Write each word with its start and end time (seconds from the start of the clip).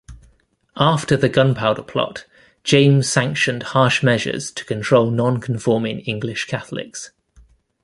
After 0.77 1.15
the 1.15 1.29
Gunpowder 1.29 1.83
Plot, 1.83 2.25
James 2.63 3.07
sanctioned 3.07 3.61
harsh 3.77 4.01
measures 4.01 4.49
to 4.49 4.65
control 4.65 5.11
non-conforming 5.11 5.99
English 5.99 6.45
Catholics. 6.45 7.11